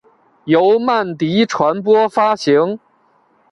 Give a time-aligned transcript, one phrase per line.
[0.45, 2.79] 由曼迪传播发行。